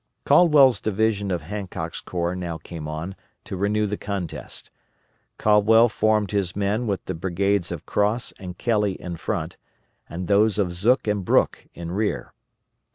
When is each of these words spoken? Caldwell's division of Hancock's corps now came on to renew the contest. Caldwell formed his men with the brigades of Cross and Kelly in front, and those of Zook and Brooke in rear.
Caldwell's 0.25 0.81
division 0.81 1.29
of 1.29 1.43
Hancock's 1.43 2.01
corps 2.01 2.35
now 2.35 2.57
came 2.57 2.87
on 2.87 3.15
to 3.43 3.55
renew 3.55 3.85
the 3.85 3.97
contest. 3.99 4.71
Caldwell 5.37 5.89
formed 5.89 6.31
his 6.31 6.55
men 6.55 6.87
with 6.87 7.05
the 7.05 7.13
brigades 7.13 7.71
of 7.71 7.85
Cross 7.85 8.31
and 8.39 8.57
Kelly 8.57 8.93
in 8.93 9.15
front, 9.17 9.57
and 10.09 10.27
those 10.27 10.57
of 10.57 10.73
Zook 10.73 11.05
and 11.07 11.23
Brooke 11.23 11.67
in 11.75 11.91
rear. 11.91 12.33